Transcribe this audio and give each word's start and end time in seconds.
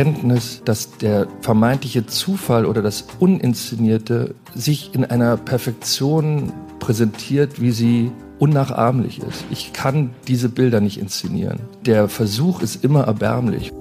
Erkenntnis, 0.00 0.62
dass 0.64 0.96
der 0.96 1.28
vermeintliche 1.42 2.06
Zufall 2.06 2.64
oder 2.64 2.80
das 2.80 3.04
Uninszenierte 3.18 4.34
sich 4.54 4.94
in 4.94 5.04
einer 5.04 5.36
Perfektion 5.36 6.54
präsentiert, 6.78 7.60
wie 7.60 7.70
sie 7.70 8.10
unnachahmlich 8.38 9.18
ist. 9.18 9.44
Ich 9.50 9.74
kann 9.74 10.14
diese 10.26 10.48
Bilder 10.48 10.80
nicht 10.80 10.98
inszenieren. 10.98 11.60
Der 11.84 12.08
Versuch 12.08 12.62
ist 12.62 12.82
immer 12.82 13.02
erbärmlich. 13.02 13.72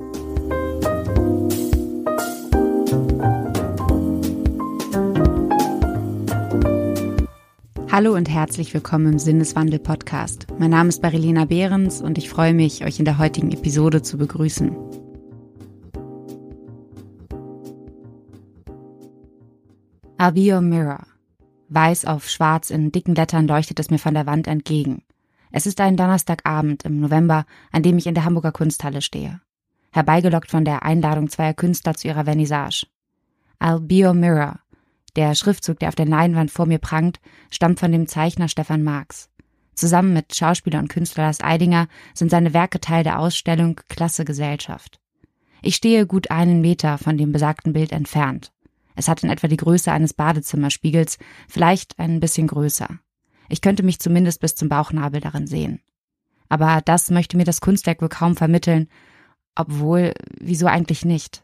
Hallo 7.90 8.13
und 8.13 8.30
herzlich 8.30 8.73
willkommen 8.73 9.13
im 9.13 9.20
Sinneswandel-Podcast. 9.20 10.48
Mein 10.59 10.72
Name 10.72 10.90
ist 10.90 11.02
Marilena 11.02 11.45
Behrens 11.45 12.02
und 12.02 12.17
ich 12.17 12.30
freue 12.30 12.54
mich, 12.54 12.84
euch 12.84 12.99
in 12.99 13.05
der 13.05 13.20
heutigen 13.20 13.54
Episode 13.54 14.02
zu 14.02 14.17
begrüßen. 14.17 14.76
Your 20.22 20.62
mirror. 20.62 21.08
Weiß 21.70 22.05
auf 22.05 22.30
schwarz 22.30 22.72
in 22.72 22.91
dicken 22.91 23.16
Lettern 23.16 23.48
leuchtet 23.48 23.80
es 23.80 23.90
mir 23.90 24.00
von 24.00 24.14
der 24.14 24.26
Wand 24.26 24.48
entgegen. 24.48 25.04
Es 25.52 25.66
ist 25.66 25.80
ein 25.80 25.96
Donnerstagabend 25.96 26.84
im 26.84 27.00
November, 27.00 27.46
an 27.72 27.84
dem 27.84 27.98
ich 27.98 28.05
in 28.05 28.16
der 28.16 28.26
Hamburger 28.26 28.52
Kunsthalle 28.52 29.02
stehe. 29.02 29.40
Herbeigelockt 29.91 30.52
von 30.52 30.66
der 30.66 30.84
Einladung 30.84 31.30
zweier 31.30 31.54
Künstler 31.54 31.94
zu 31.96 32.08
ihrer 32.08 32.26
Vernissage. 32.26 32.86
Your 33.63 34.13
mirror 34.13 34.60
der 35.16 35.36
Schriftzug, 35.36 35.80
der 35.80 35.90
auf 35.90 35.96
der 35.96 36.05
Leinwand 36.05 36.52
vor 36.52 36.66
mir 36.66 36.77
prangt, 36.77 37.20
stammt 37.49 37.80
von 37.80 37.91
dem 37.91 38.08
Zeichner 38.08 38.48
Stefan 38.48 38.84
Marx. 38.84 39.30
Zusammen 39.74 40.13
mit 40.13 40.36
Schauspieler 40.36 40.80
und 40.80 40.90
Künstler 40.90 41.26
Lars 41.26 41.41
Eidinger 41.41 41.88
sind 42.13 42.30
seine 42.30 42.54
Werke 42.54 42.80
Teil 42.80 43.04
der 43.04 43.20
Ausstellung 43.20 43.80
Klasse 43.88 44.26
Gesellschaft. 44.26 44.99
Ich 45.62 45.76
stehe 45.76 46.05
gut 46.05 46.32
einen 46.32 46.62
Meter 46.62 46.98
von 46.98 47.18
dem 47.18 47.32
besagten 47.32 47.74
Bild 47.74 47.91
entfernt. 47.91 48.52
Es 49.00 49.08
hat 49.08 49.24
in 49.24 49.30
etwa 49.30 49.48
die 49.48 49.55
Größe 49.55 49.94
eines 49.94 50.14
Badezimmerspiegels, 50.14 51.20
vielleicht 51.48 51.98
ein 52.00 52.20
bisschen 52.20 52.48
größer. 52.48 53.00
Ich 53.48 53.62
könnte 53.62 53.82
mich 53.82 54.00
zumindest 54.00 54.42
bis 54.42 54.55
zum 54.55 54.68
Bauchnabel 54.68 55.22
darin 55.22 55.48
sehen. 55.48 55.80
Aber 56.50 56.82
das 56.84 57.10
möchte 57.10 57.38
mir 57.38 57.46
das 57.46 57.62
Kunstwerk 57.62 58.02
wohl 58.02 58.10
kaum 58.10 58.36
vermitteln, 58.36 58.90
obwohl, 59.55 60.14
wieso 60.38 60.68
eigentlich 60.68 61.05
nicht? 61.05 61.44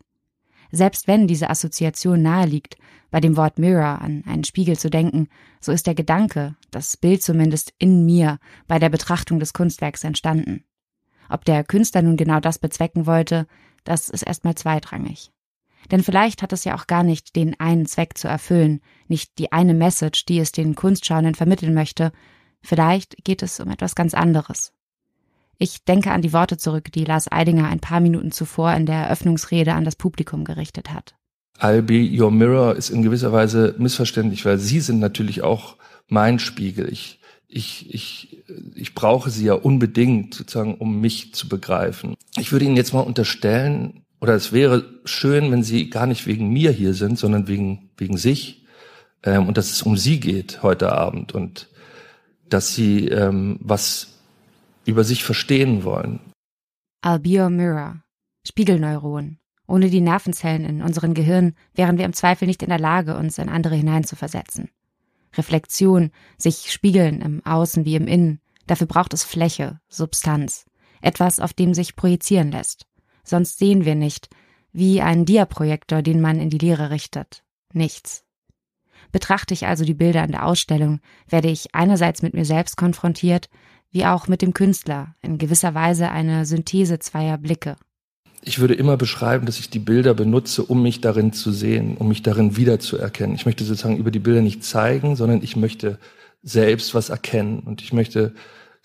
Selbst 0.69 1.07
wenn 1.07 1.27
diese 1.27 1.49
Assoziation 1.49 2.21
nahe 2.21 2.45
liegt, 2.45 2.75
bei 3.09 3.21
dem 3.21 3.37
Wort 3.37 3.57
Mirror 3.57 4.01
an 4.01 4.25
einen 4.27 4.43
Spiegel 4.43 4.77
zu 4.77 4.89
denken, 4.89 5.29
so 5.61 5.71
ist 5.71 5.87
der 5.87 5.95
Gedanke, 5.95 6.57
das 6.71 6.97
Bild 6.97 7.23
zumindest 7.23 7.73
in 7.77 8.05
mir, 8.05 8.37
bei 8.67 8.79
der 8.79 8.89
Betrachtung 8.89 9.39
des 9.39 9.53
Kunstwerks 9.53 10.03
entstanden. 10.03 10.65
Ob 11.29 11.45
der 11.45 11.63
Künstler 11.63 12.01
nun 12.01 12.17
genau 12.17 12.41
das 12.41 12.59
bezwecken 12.59 13.05
wollte, 13.05 13.47
das 13.85 14.09
ist 14.09 14.23
erstmal 14.23 14.55
zweitrangig. 14.55 15.31
Denn 15.91 16.03
vielleicht 16.03 16.41
hat 16.41 16.53
es 16.53 16.63
ja 16.63 16.75
auch 16.75 16.87
gar 16.87 17.03
nicht 17.03 17.35
den 17.35 17.59
einen 17.59 17.85
Zweck 17.85 18.17
zu 18.17 18.27
erfüllen, 18.27 18.81
nicht 19.07 19.37
die 19.37 19.51
eine 19.51 19.73
Message, 19.73 20.25
die 20.25 20.39
es 20.39 20.51
den 20.51 20.75
Kunstschauenden 20.75 21.35
vermitteln 21.35 21.73
möchte. 21.73 22.11
Vielleicht 22.61 23.23
geht 23.23 23.43
es 23.43 23.59
um 23.59 23.69
etwas 23.69 23.95
ganz 23.95 24.13
anderes. 24.13 24.73
Ich 25.57 25.85
denke 25.85 26.11
an 26.11 26.21
die 26.21 26.33
Worte 26.33 26.57
zurück, 26.57 26.91
die 26.91 27.05
Lars 27.05 27.31
Eidinger 27.31 27.69
ein 27.69 27.79
paar 27.79 27.99
Minuten 27.99 28.31
zuvor 28.31 28.73
in 28.73 28.85
der 28.85 29.03
Eröffnungsrede 29.03 29.73
an 29.73 29.85
das 29.85 29.95
Publikum 29.95 30.43
gerichtet 30.43 30.91
hat. 30.91 31.15
I'll 31.59 31.81
be 31.81 32.09
your 32.11 32.31
mirror 32.31 32.75
ist 32.75 32.89
in 32.89 33.01
gewisser 33.01 33.31
Weise 33.31 33.75
missverständlich, 33.77 34.43
weil 34.45 34.57
Sie 34.57 34.81
sind 34.81 34.99
natürlich 34.99 35.41
auch 35.41 35.77
mein 36.07 36.39
Spiegel. 36.39 36.91
Ich, 36.91 37.21
ich, 37.47 37.93
ich, 37.93 38.43
ich 38.75 38.93
brauche 38.93 39.29
Sie 39.29 39.45
ja 39.45 39.53
unbedingt 39.53 40.33
sozusagen, 40.33 40.75
um 40.75 40.99
mich 40.99 41.33
zu 41.33 41.47
begreifen. 41.47 42.15
Ich 42.37 42.51
würde 42.51 42.65
Ihnen 42.65 42.75
jetzt 42.75 42.93
mal 42.93 42.99
unterstellen, 42.99 44.04
oder 44.25 44.33
es 44.33 44.51
wäre 44.51 44.83
schön, 45.05 45.51
wenn 45.51 45.61
Sie 45.61 45.91
gar 45.91 46.07
nicht 46.07 46.25
wegen 46.25 46.49
mir 46.49 46.71
hier 46.71 46.95
sind, 46.95 47.19
sondern 47.19 47.47
wegen, 47.47 47.91
wegen 47.95 48.17
sich, 48.17 48.65
ähm, 49.21 49.47
und 49.47 49.55
dass 49.55 49.69
es 49.69 49.83
um 49.83 49.97
Sie 49.97 50.19
geht 50.19 50.63
heute 50.63 50.93
Abend 50.93 51.33
und 51.33 51.69
dass 52.49 52.73
Sie 52.73 53.07
ähm, 53.07 53.59
was 53.61 54.17
über 54.83 55.03
sich 55.03 55.23
verstehen 55.23 55.83
wollen. 55.83 56.19
Your 57.05 57.51
mirror. 57.51 58.01
Spiegelneuron. 58.47 59.37
Ohne 59.67 59.91
die 59.91 60.01
Nervenzellen 60.01 60.65
in 60.65 60.81
unseren 60.81 61.13
Gehirn 61.13 61.53
wären 61.75 61.99
wir 61.99 62.05
im 62.05 62.13
Zweifel 62.13 62.47
nicht 62.47 62.63
in 62.63 62.69
der 62.69 62.79
Lage, 62.79 63.17
uns 63.17 63.37
in 63.37 63.47
andere 63.47 63.75
hineinzuversetzen. 63.75 64.69
Reflexion, 65.37 66.09
sich 66.39 66.71
spiegeln 66.71 67.21
im 67.21 67.45
Außen 67.45 67.85
wie 67.85 67.95
im 67.95 68.07
Innen, 68.07 68.39
dafür 68.65 68.87
braucht 68.87 69.13
es 69.13 69.23
Fläche, 69.23 69.79
Substanz, 69.87 70.65
etwas, 70.99 71.39
auf 71.39 71.53
dem 71.53 71.75
sich 71.75 71.95
projizieren 71.95 72.51
lässt. 72.51 72.87
Sonst 73.25 73.57
sehen 73.57 73.83
wir 73.83 73.95
nicht, 73.95 74.29
wie 74.71 75.01
ein 75.01 75.25
Diaprojektor, 75.25 76.01
den 76.01 76.21
man 76.21 76.39
in 76.39 76.49
die 76.49 76.57
Leere 76.57 76.91
richtet. 76.91 77.43
Nichts. 77.73 78.23
Betrachte 79.11 79.53
ich 79.53 79.67
also 79.67 79.83
die 79.85 79.93
Bilder 79.93 80.23
in 80.23 80.31
der 80.31 80.45
Ausstellung, 80.45 80.99
werde 81.27 81.49
ich 81.49 81.73
einerseits 81.73 82.21
mit 82.21 82.33
mir 82.33 82.45
selbst 82.45 82.77
konfrontiert, 82.77 83.49
wie 83.91 84.05
auch 84.05 84.27
mit 84.27 84.41
dem 84.41 84.53
Künstler, 84.53 85.15
in 85.21 85.37
gewisser 85.37 85.73
Weise 85.73 86.11
eine 86.11 86.45
Synthese 86.45 86.99
zweier 86.99 87.37
Blicke. 87.37 87.77
Ich 88.41 88.59
würde 88.59 88.75
immer 88.75 88.97
beschreiben, 88.97 89.45
dass 89.45 89.57
ich 89.57 89.69
die 89.69 89.79
Bilder 89.79 90.13
benutze, 90.13 90.63
um 90.63 90.83
mich 90.83 91.01
darin 91.01 91.33
zu 91.33 91.51
sehen, 91.51 91.97
um 91.97 92.09
mich 92.09 92.21
darin 92.21 92.57
wiederzuerkennen. 92.57 93.35
Ich 93.35 93.45
möchte 93.45 93.63
sozusagen 93.63 93.97
über 93.97 94.11
die 94.11 94.19
Bilder 94.19 94.41
nicht 94.41 94.63
zeigen, 94.63 95.15
sondern 95.15 95.41
ich 95.41 95.55
möchte 95.55 95.97
selbst 96.43 96.93
was 96.93 97.09
erkennen 97.09 97.59
und 97.59 97.81
ich 97.81 97.91
möchte 97.91 98.35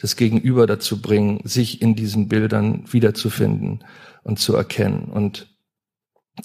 das 0.00 0.16
Gegenüber 0.16 0.66
dazu 0.66 1.00
bringen, 1.00 1.40
sich 1.44 1.82
in 1.82 1.94
diesen 1.94 2.28
Bildern 2.28 2.84
wiederzufinden 2.90 3.84
und 4.22 4.38
zu 4.38 4.54
erkennen. 4.54 5.04
Und 5.04 5.54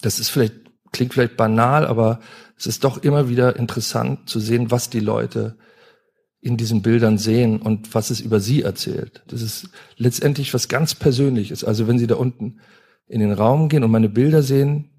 das 0.02 0.20
ist 0.20 0.28
vielleicht, 0.28 0.54
klingt 0.92 1.14
vielleicht 1.14 1.36
banal, 1.36 1.86
aber 1.86 2.20
es 2.56 2.66
ist 2.66 2.84
doch 2.84 2.98
immer 2.98 3.28
wieder 3.28 3.56
interessant 3.56 4.28
zu 4.28 4.40
sehen, 4.40 4.70
was 4.70 4.90
die 4.90 5.00
Leute 5.00 5.56
in 6.40 6.56
diesen 6.56 6.82
Bildern 6.82 7.18
sehen 7.18 7.60
und 7.60 7.94
was 7.94 8.10
es 8.10 8.20
über 8.20 8.40
sie 8.40 8.62
erzählt. 8.62 9.22
Das 9.26 9.42
ist 9.42 9.70
letztendlich 9.96 10.52
was 10.54 10.68
ganz 10.68 10.94
Persönliches. 10.94 11.64
Also 11.64 11.88
wenn 11.88 11.98
Sie 11.98 12.06
da 12.06 12.16
unten 12.16 12.60
in 13.06 13.20
den 13.20 13.32
Raum 13.32 13.68
gehen 13.68 13.82
und 13.82 13.90
meine 13.90 14.08
Bilder 14.08 14.42
sehen, 14.42 14.90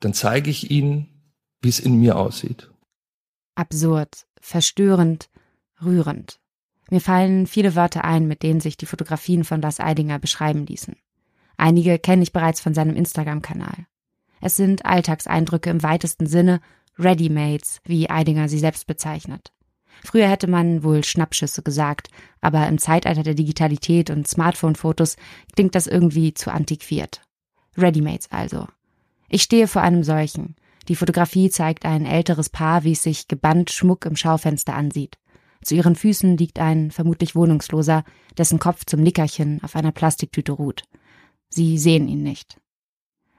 dann 0.00 0.14
zeige 0.14 0.48
ich 0.48 0.70
Ihnen, 0.70 1.32
wie 1.60 1.68
es 1.68 1.80
in 1.80 1.98
mir 1.98 2.16
aussieht. 2.16 2.70
Absurd, 3.56 4.26
verstörend, 4.40 5.28
rührend. 5.82 6.38
Mir 6.90 7.00
fallen 7.00 7.46
viele 7.46 7.74
Wörter 7.74 8.04
ein, 8.04 8.28
mit 8.28 8.42
denen 8.42 8.60
sich 8.60 8.76
die 8.76 8.86
Fotografien 8.86 9.44
von 9.44 9.60
Lars 9.60 9.80
Eidinger 9.80 10.18
beschreiben 10.18 10.66
ließen. 10.66 10.96
Einige 11.56 11.98
kenne 11.98 12.22
ich 12.22 12.32
bereits 12.32 12.60
von 12.60 12.74
seinem 12.74 12.96
Instagram-Kanal. 12.96 13.86
Es 14.40 14.56
sind 14.56 14.84
Alltagseindrücke 14.84 15.70
im 15.70 15.82
weitesten 15.82 16.26
Sinne, 16.26 16.60
Readymates, 16.98 17.80
wie 17.84 18.08
Eidinger 18.08 18.48
sie 18.48 18.58
selbst 18.58 18.86
bezeichnet. 18.86 19.52
Früher 20.04 20.28
hätte 20.28 20.46
man 20.46 20.84
wohl 20.84 21.02
Schnappschüsse 21.02 21.62
gesagt, 21.62 22.08
aber 22.40 22.66
im 22.68 22.78
Zeitalter 22.78 23.22
der 23.22 23.34
Digitalität 23.34 24.10
und 24.10 24.28
Smartphone-Fotos 24.28 25.16
klingt 25.54 25.74
das 25.74 25.86
irgendwie 25.86 26.34
zu 26.34 26.52
antiquiert. 26.52 27.22
Readymates 27.76 28.30
also. 28.30 28.66
Ich 29.28 29.42
stehe 29.42 29.68
vor 29.68 29.82
einem 29.82 30.04
solchen. 30.04 30.54
Die 30.88 30.96
Fotografie 30.96 31.50
zeigt 31.50 31.84
ein 31.84 32.06
älteres 32.06 32.48
Paar, 32.48 32.84
wie 32.84 32.92
es 32.92 33.02
sich 33.02 33.26
gebannt 33.26 33.72
Schmuck 33.72 34.04
im 34.04 34.16
Schaufenster 34.16 34.74
ansieht. 34.74 35.18
Zu 35.66 35.74
ihren 35.74 35.96
Füßen 35.96 36.36
liegt 36.36 36.60
ein 36.60 36.92
vermutlich 36.92 37.34
Wohnungsloser, 37.34 38.04
dessen 38.38 38.60
Kopf 38.60 38.84
zum 38.86 39.02
Nickerchen 39.02 39.60
auf 39.64 39.74
einer 39.74 39.90
Plastiktüte 39.90 40.52
ruht. 40.52 40.84
Sie 41.48 41.76
sehen 41.76 42.06
ihn 42.06 42.22
nicht. 42.22 42.60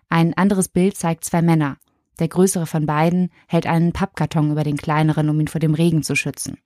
Ein 0.10 0.34
anderes 0.34 0.68
Bild 0.68 0.98
zeigt 0.98 1.24
zwei 1.24 1.42
Männer, 1.42 1.78
der 2.20 2.28
größere 2.28 2.66
von 2.66 2.86
beiden 2.86 3.30
hält 3.48 3.66
einen 3.66 3.94
Pappkarton 3.94 4.52
über 4.52 4.66
den 4.66 4.76
kleineren, 4.76 5.30
um 5.30 5.40
ihn 5.40 5.48
vor 5.48 5.60
dem 5.60 5.74
Regen 5.74 6.04
zu 6.04 6.18
schützen. 6.18 6.58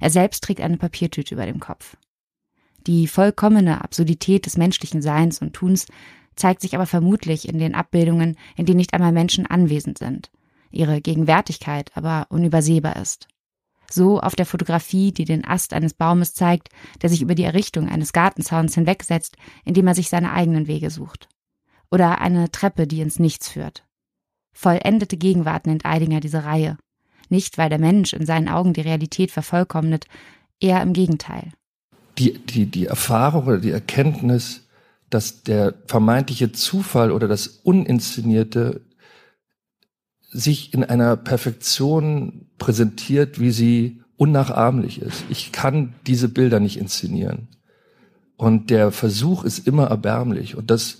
Er 0.00 0.10
selbst 0.10 0.42
trägt 0.42 0.60
eine 0.60 0.76
Papiertüte 0.76 1.36
über 1.36 1.46
dem 1.46 1.60
Kopf. 1.60 1.96
Die 2.88 3.06
vollkommene 3.06 3.84
Absurdität 3.84 4.44
des 4.44 4.56
menschlichen 4.56 5.02
Seins 5.02 5.40
und 5.40 5.52
Tuns 5.52 5.86
zeigt 6.34 6.62
sich 6.62 6.74
aber 6.74 6.86
vermutlich 6.86 7.48
in 7.48 7.60
den 7.60 7.76
Abbildungen, 7.76 8.36
in 8.56 8.66
denen 8.66 8.78
nicht 8.78 8.92
einmal 8.92 9.12
Menschen 9.12 9.46
anwesend 9.46 9.98
sind, 9.98 10.32
ihre 10.72 11.00
Gegenwärtigkeit 11.00 11.92
aber 11.94 12.26
unübersehbar 12.28 12.96
ist. 12.96 13.28
So 13.90 14.20
auf 14.20 14.34
der 14.34 14.46
Fotografie, 14.46 15.12
die 15.12 15.24
den 15.24 15.44
Ast 15.44 15.72
eines 15.72 15.94
Baumes 15.94 16.34
zeigt, 16.34 16.68
der 17.02 17.10
sich 17.10 17.22
über 17.22 17.34
die 17.34 17.44
Errichtung 17.44 17.88
eines 17.88 18.12
Gartenzauns 18.12 18.74
hinwegsetzt, 18.74 19.36
indem 19.64 19.86
er 19.86 19.94
sich 19.94 20.08
seine 20.08 20.32
eigenen 20.32 20.66
Wege 20.66 20.90
sucht. 20.90 21.28
Oder 21.90 22.20
eine 22.20 22.50
Treppe, 22.50 22.86
die 22.86 23.00
ins 23.00 23.18
Nichts 23.18 23.48
führt. 23.48 23.84
Vollendete 24.52 25.16
Gegenwart 25.16 25.66
nennt 25.66 25.84
Eidinger 25.84 26.20
diese 26.20 26.44
Reihe. 26.44 26.78
Nicht, 27.28 27.58
weil 27.58 27.68
der 27.68 27.78
Mensch 27.78 28.12
in 28.12 28.26
seinen 28.26 28.48
Augen 28.48 28.72
die 28.72 28.80
Realität 28.80 29.30
vervollkommnet, 29.30 30.06
eher 30.60 30.82
im 30.82 30.92
Gegenteil. 30.92 31.52
Die, 32.18 32.38
die, 32.38 32.66
die 32.66 32.86
Erfahrung 32.86 33.46
oder 33.46 33.58
die 33.58 33.70
Erkenntnis, 33.70 34.66
dass 35.10 35.42
der 35.42 35.74
vermeintliche 35.86 36.52
Zufall 36.52 37.12
oder 37.12 37.28
das 37.28 37.46
Uninszenierte 37.46 38.80
sich 40.38 40.74
in 40.74 40.84
einer 40.84 41.16
Perfektion 41.16 42.46
präsentiert, 42.58 43.40
wie 43.40 43.50
sie 43.50 44.02
unnachahmlich 44.16 45.00
ist. 45.00 45.24
Ich 45.28 45.52
kann 45.52 45.94
diese 46.06 46.28
Bilder 46.28 46.60
nicht 46.60 46.78
inszenieren. 46.78 47.48
Und 48.36 48.70
der 48.70 48.92
Versuch 48.92 49.44
ist 49.44 49.66
immer 49.66 49.86
erbärmlich. 49.86 50.56
Und 50.56 50.70
das 50.70 50.98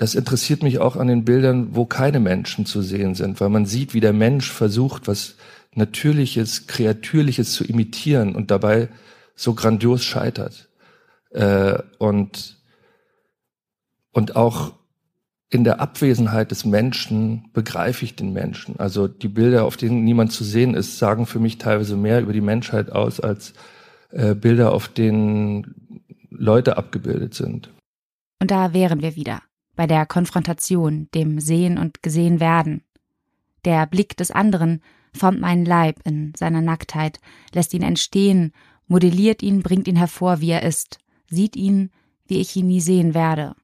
das 0.00 0.14
interessiert 0.14 0.62
mich 0.62 0.78
auch 0.78 0.96
an 0.96 1.08
den 1.08 1.26
Bildern, 1.26 1.76
wo 1.76 1.84
keine 1.84 2.20
Menschen 2.20 2.64
zu 2.64 2.80
sehen 2.80 3.14
sind, 3.14 3.38
weil 3.38 3.50
man 3.50 3.66
sieht, 3.66 3.92
wie 3.92 4.00
der 4.00 4.14
Mensch 4.14 4.50
versucht, 4.50 5.06
was 5.08 5.36
Natürliches, 5.74 6.66
Kreatürliches 6.66 7.52
zu 7.52 7.64
imitieren 7.64 8.34
und 8.34 8.50
dabei 8.50 8.88
so 9.34 9.52
grandios 9.52 10.02
scheitert. 10.02 10.70
Äh, 11.32 11.82
und, 11.98 12.56
und 14.10 14.36
auch 14.36 14.72
in 15.50 15.64
der 15.64 15.80
Abwesenheit 15.80 16.52
des 16.52 16.64
Menschen 16.64 17.50
begreife 17.52 18.04
ich 18.04 18.14
den 18.14 18.32
Menschen. 18.32 18.78
Also 18.78 19.08
die 19.08 19.28
Bilder, 19.28 19.64
auf 19.64 19.76
denen 19.76 20.04
niemand 20.04 20.32
zu 20.32 20.44
sehen 20.44 20.74
ist, 20.74 20.98
sagen 20.98 21.26
für 21.26 21.40
mich 21.40 21.58
teilweise 21.58 21.96
mehr 21.96 22.20
über 22.20 22.32
die 22.32 22.40
Menschheit 22.40 22.92
aus 22.92 23.18
als 23.18 23.52
äh, 24.12 24.34
Bilder, 24.36 24.72
auf 24.72 24.86
denen 24.86 26.00
Leute 26.30 26.76
abgebildet 26.76 27.34
sind. 27.34 27.68
Und 28.40 28.52
da 28.52 28.72
wären 28.72 29.02
wir 29.02 29.16
wieder 29.16 29.42
bei 29.74 29.88
der 29.88 30.06
Konfrontation, 30.06 31.08
dem 31.14 31.40
Sehen 31.40 31.78
und 31.78 32.02
Gesehen 32.02 32.38
werden. 32.38 32.82
Der 33.64 33.86
Blick 33.86 34.16
des 34.16 34.30
anderen 34.30 34.82
formt 35.12 35.40
meinen 35.40 35.64
Leib 35.64 35.96
in 36.04 36.32
seiner 36.36 36.60
Nacktheit, 36.60 37.18
lässt 37.52 37.74
ihn 37.74 37.82
entstehen, 37.82 38.52
modelliert 38.86 39.42
ihn, 39.42 39.62
bringt 39.62 39.88
ihn 39.88 39.96
hervor, 39.96 40.40
wie 40.40 40.50
er 40.50 40.62
ist, 40.62 40.98
sieht 41.28 41.56
ihn, 41.56 41.90
wie 42.26 42.40
ich 42.40 42.54
ihn 42.56 42.68
nie 42.68 42.80
sehen 42.80 43.14
werde, 43.14 43.54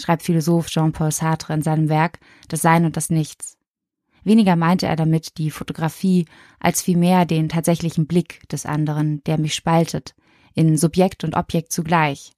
schreibt 0.00 0.22
Philosoph 0.22 0.68
Jean-Paul 0.68 1.12
Sartre 1.12 1.54
in 1.54 1.62
seinem 1.62 1.88
Werk 1.88 2.18
Das 2.48 2.62
Sein 2.62 2.84
und 2.84 2.96
das 2.96 3.10
Nichts. 3.10 3.56
Weniger 4.24 4.56
meinte 4.56 4.86
er 4.86 4.96
damit 4.96 5.36
die 5.38 5.50
Fotografie 5.50 6.26
als 6.58 6.82
vielmehr 6.82 7.26
den 7.26 7.48
tatsächlichen 7.48 8.06
Blick 8.06 8.48
des 8.48 8.64
anderen, 8.64 9.22
der 9.24 9.38
mich 9.38 9.54
spaltet, 9.54 10.14
in 10.54 10.78
Subjekt 10.78 11.24
und 11.24 11.36
Objekt 11.36 11.72
zugleich, 11.72 12.32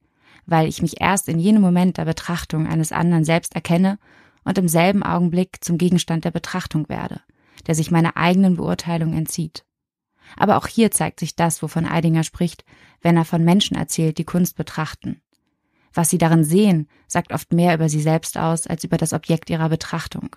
weil 0.47 0.69
ich 0.69 0.83
mich 0.83 1.01
erst 1.01 1.29
in 1.29 1.39
jenem 1.39 1.63
Moment 1.63 1.99
der 1.99 2.05
Betrachtung 2.05 2.67
eines 2.67 2.93
anderen 2.93 3.25
selbst 3.25 3.55
erkenne 3.55 3.99
und 4.45 4.59
im 4.59 4.69
selben 4.69 5.03
Augenblick 5.03 5.65
zum 5.65 5.79
Gegenstand 5.79 6.25
der 6.25 6.31
Betrachtung 6.33 6.89
werde, 6.89 7.21
der 7.67 7.75
sich 7.75 7.91
meiner 7.91 8.17
eigenen 8.17 8.57
Beurteilung 8.57 9.13
entzieht. 9.13 9.65
Aber 10.37 10.57
auch 10.57 10.67
hier 10.67 10.91
zeigt 10.91 11.21
sich 11.21 11.37
das, 11.37 11.63
wovon 11.63 11.87
Eidinger 11.87 12.25
spricht, 12.25 12.65
wenn 13.01 13.17
er 13.17 13.25
von 13.25 13.45
Menschen 13.45 13.77
erzählt, 13.77 14.19
die 14.19 14.25
Kunst 14.25 14.57
betrachten. 14.57 15.21
Was 15.97 16.11
sie 16.11 16.19
darin 16.19 16.45
sehen, 16.45 16.89
sagt 17.09 17.33
oft 17.33 17.55
mehr 17.55 17.75
über 17.75 17.89
sie 17.89 18.03
selbst 18.03 18.37
aus 18.37 18.67
als 18.67 18.85
über 18.85 18.99
das 18.99 19.15
Objekt 19.15 19.49
ihrer 19.49 19.71
Betrachtung. 19.71 20.37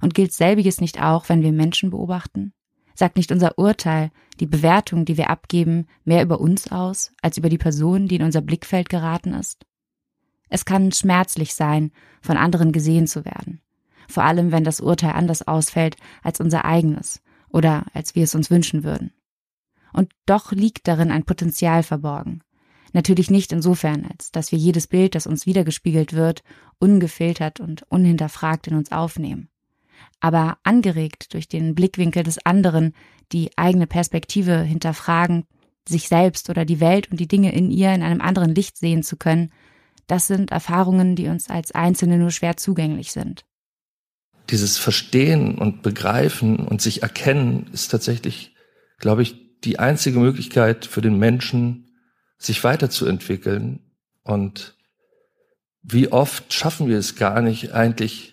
Und 0.00 0.14
gilt 0.14 0.32
selbiges 0.32 0.80
nicht 0.80 1.02
auch, 1.02 1.28
wenn 1.28 1.42
wir 1.42 1.50
Menschen 1.50 1.90
beobachten? 1.90 2.52
Sagt 2.94 3.16
nicht 3.16 3.32
unser 3.32 3.58
Urteil, 3.58 4.12
die 4.38 4.46
Bewertung, 4.46 5.04
die 5.04 5.16
wir 5.16 5.28
abgeben, 5.28 5.88
mehr 6.04 6.22
über 6.22 6.40
uns 6.40 6.70
aus, 6.70 7.10
als 7.20 7.36
über 7.36 7.48
die 7.48 7.58
Person, 7.58 8.06
die 8.06 8.14
in 8.14 8.22
unser 8.22 8.42
Blickfeld 8.42 8.88
geraten 8.88 9.34
ist? 9.34 9.66
Es 10.48 10.64
kann 10.64 10.92
schmerzlich 10.92 11.54
sein, 11.54 11.90
von 12.20 12.36
anderen 12.36 12.70
gesehen 12.70 13.08
zu 13.08 13.24
werden. 13.24 13.60
Vor 14.06 14.22
allem, 14.22 14.52
wenn 14.52 14.62
das 14.62 14.80
Urteil 14.80 15.14
anders 15.14 15.48
ausfällt 15.48 15.96
als 16.22 16.38
unser 16.38 16.64
eigenes 16.64 17.20
oder 17.48 17.86
als 17.92 18.14
wir 18.14 18.22
es 18.22 18.36
uns 18.36 18.50
wünschen 18.50 18.84
würden. 18.84 19.12
Und 19.92 20.12
doch 20.26 20.52
liegt 20.52 20.86
darin 20.86 21.10
ein 21.10 21.24
Potenzial 21.24 21.82
verborgen. 21.82 22.44
Natürlich 22.92 23.30
nicht 23.30 23.52
insofern, 23.52 24.06
als 24.10 24.32
dass 24.32 24.52
wir 24.52 24.58
jedes 24.58 24.86
Bild, 24.86 25.14
das 25.14 25.26
uns 25.26 25.46
wiedergespiegelt 25.46 26.12
wird, 26.12 26.42
ungefiltert 26.78 27.60
und 27.60 27.84
unhinterfragt 27.90 28.66
in 28.66 28.76
uns 28.76 28.92
aufnehmen 28.92 29.48
aber 30.22 30.58
angeregt 30.62 31.34
durch 31.34 31.48
den 31.48 31.74
Blickwinkel 31.74 32.22
des 32.22 32.44
anderen, 32.46 32.94
die 33.32 33.50
eigene 33.56 33.86
Perspektive 33.86 34.62
hinterfragen, 34.62 35.44
sich 35.88 36.08
selbst 36.08 36.48
oder 36.48 36.64
die 36.64 36.80
Welt 36.80 37.10
und 37.10 37.18
die 37.18 37.26
Dinge 37.26 37.52
in 37.52 37.70
ihr 37.72 37.92
in 37.92 38.02
einem 38.02 38.20
anderen 38.20 38.54
Licht 38.54 38.78
sehen 38.78 39.02
zu 39.02 39.16
können, 39.16 39.50
das 40.06 40.28
sind 40.28 40.52
Erfahrungen, 40.52 41.16
die 41.16 41.26
uns 41.26 41.48
als 41.48 41.72
Einzelne 41.72 42.18
nur 42.18 42.30
schwer 42.30 42.56
zugänglich 42.56 43.10
sind. 43.12 43.44
Dieses 44.50 44.78
Verstehen 44.78 45.58
und 45.58 45.82
Begreifen 45.82 46.56
und 46.66 46.80
sich 46.80 47.02
erkennen 47.02 47.68
ist 47.72 47.88
tatsächlich, 47.88 48.54
glaube 48.98 49.22
ich, 49.22 49.60
die 49.62 49.80
einzige 49.80 50.20
Möglichkeit 50.20 50.86
für 50.86 51.00
den 51.00 51.18
Menschen, 51.18 51.91
sich 52.44 52.64
weiterzuentwickeln. 52.64 53.80
Und 54.22 54.74
wie 55.82 56.10
oft 56.10 56.52
schaffen 56.52 56.88
wir 56.88 56.98
es 56.98 57.16
gar 57.16 57.42
nicht, 57.42 57.72
eigentlich 57.72 58.32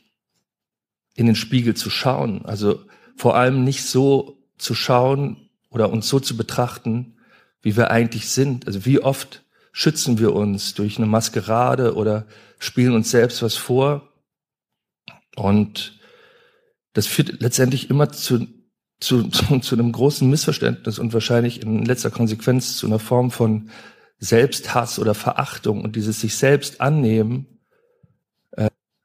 in 1.15 1.25
den 1.25 1.35
Spiegel 1.35 1.75
zu 1.75 1.89
schauen. 1.89 2.45
Also 2.45 2.79
vor 3.15 3.35
allem 3.35 3.63
nicht 3.63 3.83
so 3.83 4.37
zu 4.57 4.75
schauen 4.75 5.49
oder 5.69 5.89
uns 5.89 6.07
so 6.07 6.19
zu 6.19 6.37
betrachten, 6.37 7.17
wie 7.61 7.75
wir 7.75 7.91
eigentlich 7.91 8.29
sind. 8.29 8.67
Also 8.67 8.85
wie 8.85 8.99
oft 8.99 9.43
schützen 9.71 10.19
wir 10.19 10.33
uns 10.33 10.73
durch 10.73 10.97
eine 10.97 11.07
Maskerade 11.07 11.95
oder 11.95 12.25
spielen 12.57 12.93
uns 12.93 13.11
selbst 13.11 13.41
was 13.41 13.55
vor. 13.55 14.13
Und 15.35 15.99
das 16.93 17.07
führt 17.07 17.41
letztendlich 17.41 17.89
immer 17.89 18.11
zu, 18.11 18.47
zu, 18.99 19.23
zu, 19.29 19.59
zu 19.59 19.75
einem 19.75 19.91
großen 19.91 20.29
Missverständnis 20.29 20.99
und 20.99 21.13
wahrscheinlich 21.13 21.61
in 21.61 21.85
letzter 21.85 22.11
Konsequenz 22.11 22.77
zu 22.77 22.87
einer 22.87 22.99
Form 22.99 23.31
von 23.31 23.69
Selbsthass 24.19 24.99
oder 24.99 25.13
Verachtung 25.13 25.83
und 25.83 25.95
dieses 25.95 26.19
sich 26.21 26.35
selbst 26.35 26.81
annehmen 26.81 27.59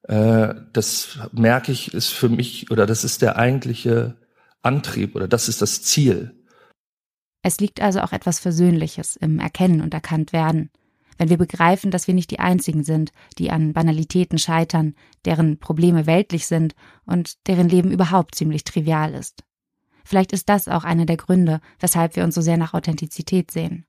äh, 0.09 0.55
das 0.73 1.19
merke 1.33 1.73
ich, 1.73 1.95
ist 1.95 2.11
für 2.11 2.29
mich 2.29 2.71
oder 2.71 2.87
das 2.87 3.05
ist 3.05 3.23
der 3.23 3.37
eigentliche 3.37 4.17
Antrieb 4.63 5.15
oder 5.17 5.29
das 5.29 5.49
ist 5.49 5.63
das 5.63 5.83
Ziel. 5.83 6.45
Es 7.43 7.59
liegt 7.61 7.81
also 7.81 8.01
auch 8.01 8.13
etwas 8.13 8.39
Versöhnliches 8.39 9.17
im 9.17 9.39
Erkennen 9.39 9.81
und 9.81 9.93
Erkanntwerden. 9.93 10.71
Wenn 11.17 11.29
wir 11.29 11.37
begreifen, 11.37 11.91
dass 11.91 12.07
wir 12.07 12.15
nicht 12.15 12.31
die 12.31 12.41
Einzigen 12.41 12.83
sind, 12.83 13.13
die 13.39 13.51
an 13.51 13.73
Banalitäten 13.73 14.39
scheitern, 14.39 14.95
deren 15.25 15.59
Probleme 15.59 16.07
weltlich 16.07 16.47
sind 16.47 16.75
und 17.07 17.47
deren 17.47 17.69
Leben 17.69 17.93
überhaupt 17.93 18.35
ziemlich 18.35 18.65
trivial 18.65 19.15
ist. 19.15 19.45
Vielleicht 20.05 20.33
ist 20.33 20.49
das 20.49 20.69
auch 20.69 20.85
einer 20.85 21.07
der 21.07 21.17
Gründe, 21.17 21.61
weshalb 21.79 22.17
wir 22.17 22.25
uns 22.25 22.35
so 22.35 22.41
sehr 22.41 22.57
nach 22.57 22.75
Authentizität 22.75 23.51
sehen 23.51 23.87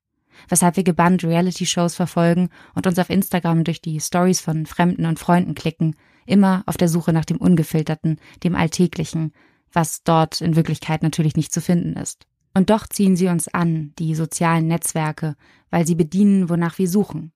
weshalb 0.50 0.78
wir 0.78 0.84
gebannt 0.84 1.24
Reality-Shows 1.24 1.96
verfolgen 1.96 2.50
und 2.74 2.88
uns 2.88 3.00
auf 3.00 3.10
Instagram 3.10 3.64
durch 3.64 3.82
die 3.82 4.00
Stories 4.00 4.42
von 4.42 4.66
Fremden 4.66 5.06
und 5.06 5.20
Freunden 5.20 5.56
klicken, 5.56 5.96
immer 6.26 6.64
auf 6.66 6.78
der 6.78 6.90
Suche 6.90 7.14
nach 7.14 7.26
dem 7.26 7.38
Ungefilterten, 7.38 8.20
dem 8.44 8.56
Alltäglichen, 8.56 9.34
was 9.72 10.04
dort 10.04 10.42
in 10.42 10.56
Wirklichkeit 10.56 11.04
natürlich 11.04 11.36
nicht 11.36 11.54
zu 11.54 11.62
finden 11.62 11.94
ist. 11.94 12.26
Und 12.54 12.70
doch 12.70 12.88
ziehen 12.88 13.16
sie 13.16 13.28
uns 13.28 13.48
an, 13.50 13.94
die 14.00 14.16
sozialen 14.16 14.68
Netzwerke, 14.68 15.36
weil 15.70 15.86
sie 15.86 15.96
bedienen, 15.96 16.50
wonach 16.50 16.78
wir 16.78 16.88
suchen. 16.88 17.34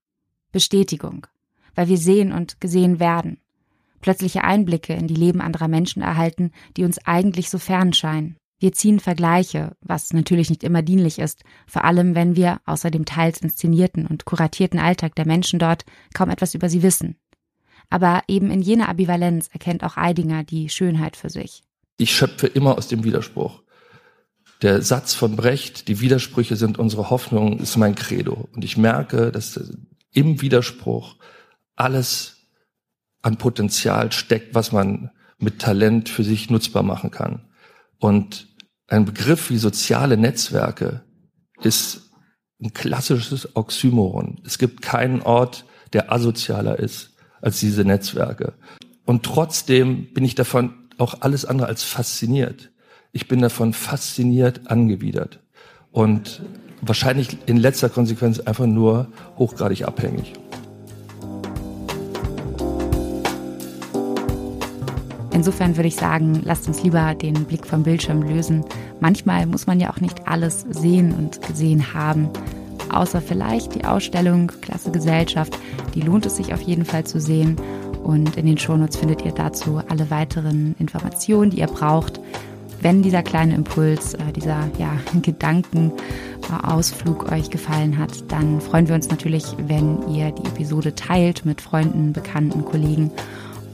Bestätigung, 0.52 1.28
weil 1.76 1.90
wir 1.90 1.98
sehen 1.98 2.32
und 2.32 2.62
gesehen 2.62 3.00
werden. 3.00 3.40
Plötzliche 4.02 4.46
Einblicke 4.46 4.94
in 4.94 5.08
die 5.08 5.16
Leben 5.16 5.42
anderer 5.42 5.68
Menschen 5.68 6.02
erhalten, 6.02 6.52
die 6.78 6.86
uns 6.86 7.06
eigentlich 7.06 7.50
so 7.50 7.58
fern 7.58 7.92
scheinen. 7.92 8.38
Wir 8.60 8.74
ziehen 8.74 9.00
Vergleiche, 9.00 9.76
was 9.82 10.12
natürlich 10.12 10.50
nicht 10.50 10.64
immer 10.64 10.82
dienlich 10.82 11.18
ist, 11.18 11.44
vor 11.66 11.86
allem 11.86 12.14
wenn 12.14 12.36
wir, 12.36 12.60
außer 12.66 12.92
dem 12.92 13.06
teils 13.06 13.40
inszenierten 13.40 14.06
und 14.06 14.26
kuratierten 14.26 14.80
Alltag 14.80 15.16
der 15.16 15.26
Menschen 15.26 15.60
dort, 15.60 15.86
kaum 16.14 16.30
etwas 16.30 16.54
über 16.54 16.70
sie 16.70 16.84
wissen. 16.84 17.16
Aber 17.90 18.22
eben 18.28 18.52
in 18.52 18.62
jener 18.62 18.90
Ambivalenz 18.90 19.48
erkennt 19.48 19.84
auch 19.84 19.98
Eidinger 19.98 20.44
die 20.44 20.70
Schönheit 20.70 21.16
für 21.16 21.30
sich. 21.30 21.64
Ich 21.98 22.12
schöpfe 22.12 22.48
immer 22.48 22.78
aus 22.78 22.88
dem 22.88 23.04
Widerspruch. 23.04 23.64
Der 24.62 24.82
Satz 24.82 25.14
von 25.14 25.38
Brecht, 25.38 25.88
die 25.88 26.02
Widersprüche 26.02 26.58
sind 26.58 26.78
unsere 26.78 27.10
Hoffnung, 27.10 27.60
ist 27.60 27.78
mein 27.78 27.96
Credo. 27.96 28.50
Und 28.54 28.66
ich 28.66 28.76
merke, 28.76 29.32
dass 29.32 29.60
im 30.12 30.42
Widerspruch 30.42 31.16
alles 31.78 32.48
an 33.22 33.38
Potenzial 33.38 34.12
steckt, 34.12 34.54
was 34.54 34.74
man 34.74 35.12
mit 35.38 35.60
Talent 35.60 36.10
für 36.10 36.26
sich 36.26 36.50
nutzbar 36.50 36.84
machen 36.84 37.10
kann. 37.10 37.49
Und 38.00 38.48
ein 38.88 39.06
Begriff 39.06 39.50
wie 39.50 39.58
soziale 39.58 40.18
Netzwerke 40.18 41.04
ist 41.62 42.12
ein 42.62 42.74
klassisches 42.74 43.56
Oxymoron. 43.56 44.42
Es 44.46 44.58
gibt 44.58 44.82
keinen 44.82 45.22
Ort, 45.22 45.66
der 45.94 46.12
asozialer 46.12 46.80
ist 46.80 47.12
als 47.42 47.60
diese 47.60 47.84
Netzwerke. 47.86 48.54
Und 49.06 49.24
trotzdem 49.24 50.14
bin 50.14 50.26
ich 50.26 50.36
davon 50.36 50.74
auch 50.98 51.22
alles 51.22 51.46
andere 51.46 51.68
als 51.68 51.84
fasziniert. 51.84 52.72
Ich 53.12 53.28
bin 53.28 53.42
davon 53.42 53.74
fasziniert 53.74 54.70
angewidert 54.70 55.40
und 55.92 56.42
wahrscheinlich 56.82 57.38
in 57.48 57.58
letzter 57.58 57.90
Konsequenz 57.90 58.40
einfach 58.40 58.68
nur 58.68 59.12
hochgradig 59.38 59.88
abhängig. 59.88 60.34
Insofern 65.40 65.76
würde 65.78 65.88
ich 65.88 65.96
sagen, 65.96 66.42
lasst 66.44 66.68
uns 66.68 66.84
lieber 66.84 67.16
den 67.16 67.46
Blick 67.46 67.66
vom 67.66 67.84
Bildschirm 67.84 68.24
lösen. 68.24 68.66
Manchmal 69.00 69.46
muss 69.46 69.68
man 69.68 69.80
ja 69.80 69.90
auch 69.90 70.02
nicht 70.02 70.28
alles 70.28 70.66
sehen 70.70 71.14
und 71.14 71.42
gesehen 71.48 71.94
haben. 71.94 72.28
Außer 72.92 73.22
vielleicht 73.22 73.74
die 73.74 73.86
Ausstellung 73.86 74.52
Klasse 74.60 74.92
Gesellschaft. 74.92 75.58
Die 75.96 76.02
lohnt 76.02 76.26
es 76.26 76.36
sich 76.36 76.54
auf 76.54 76.60
jeden 76.60 76.84
Fall 76.84 77.06
zu 77.06 77.22
sehen. 77.22 77.56
Und 78.04 78.36
in 78.36 78.48
den 78.48 78.58
Shownotes 78.58 78.98
findet 78.98 79.24
ihr 79.24 79.32
dazu 79.32 79.82
alle 79.88 80.12
weiteren 80.12 80.76
Informationen, 80.78 81.52
die 81.52 81.60
ihr 81.60 81.68
braucht. 81.68 82.20
Wenn 82.82 83.02
dieser 83.02 83.24
kleine 83.24 83.56
Impuls, 83.56 84.16
äh, 84.16 84.34
dieser 84.36 84.70
ja, 84.78 84.92
Gedankenausflug 85.22 87.32
euch 87.32 87.50
gefallen 87.50 87.98
hat, 87.98 88.30
dann 88.30 88.60
freuen 88.60 88.90
wir 88.90 88.96
uns 88.96 89.10
natürlich, 89.10 89.46
wenn 89.68 90.06
ihr 90.14 90.32
die 90.32 90.48
Episode 90.48 90.96
teilt 90.96 91.46
mit 91.46 91.62
Freunden, 91.62 92.12
Bekannten, 92.12 92.66
Kollegen 92.66 93.10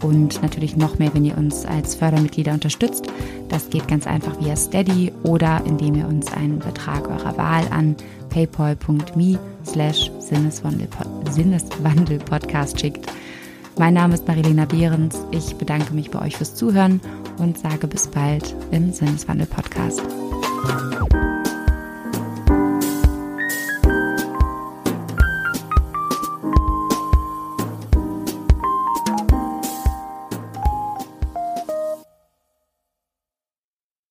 und 0.05 0.41
natürlich 0.41 0.77
noch 0.77 0.99
mehr, 0.99 1.13
wenn 1.13 1.25
ihr 1.25 1.37
uns 1.37 1.65
als 1.65 1.95
Fördermitglieder 1.95 2.53
unterstützt. 2.53 3.07
Das 3.49 3.69
geht 3.69 3.85
ganz 3.87 4.07
einfach 4.07 4.39
via 4.39 4.55
Steady 4.55 5.11
oder 5.23 5.61
indem 5.65 5.95
ihr 5.95 6.07
uns 6.07 6.31
einen 6.31 6.59
Betrag 6.59 7.09
eurer 7.09 7.35
Wahl 7.37 7.67
an 7.71 7.95
paypal.me 8.29 9.37
slash 9.65 10.11
Sinneswandelpodcast 10.19 12.79
schickt. 12.79 13.11
Mein 13.77 13.95
Name 13.95 14.13
ist 14.13 14.25
Marilena 14.27 14.65
Behrens. 14.65 15.19
Ich 15.31 15.55
bedanke 15.55 15.91
mich 15.93 16.11
bei 16.11 16.21
euch 16.21 16.37
fürs 16.37 16.55
Zuhören 16.55 17.01
und 17.37 17.57
sage 17.57 17.87
bis 17.87 18.07
bald 18.07 18.55
im 18.71 18.93
Sinneswandel 18.93 19.47
Podcast. 19.47 20.01